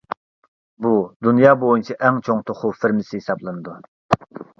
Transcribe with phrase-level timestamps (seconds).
[0.85, 0.93] بۇ
[1.27, 3.75] دۇنيا بويىچە ئەڭ چوڭ توخۇ فېرمىسى ھېسابلىنىدۇ.